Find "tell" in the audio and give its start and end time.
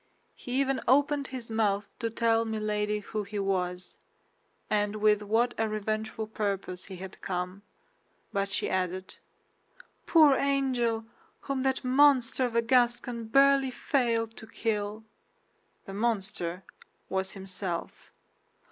2.09-2.43